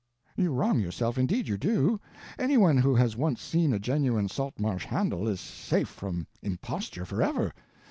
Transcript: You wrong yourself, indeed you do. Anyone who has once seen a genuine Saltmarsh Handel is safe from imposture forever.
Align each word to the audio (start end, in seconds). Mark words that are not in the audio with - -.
You 0.35 0.51
wrong 0.51 0.79
yourself, 0.79 1.19
indeed 1.19 1.47
you 1.47 1.59
do. 1.59 1.99
Anyone 2.39 2.79
who 2.79 2.95
has 2.95 3.15
once 3.15 3.39
seen 3.39 3.71
a 3.71 3.77
genuine 3.77 4.29
Saltmarsh 4.29 4.85
Handel 4.85 5.27
is 5.27 5.39
safe 5.39 5.89
from 5.89 6.25
imposture 6.41 7.05
forever. 7.05 7.53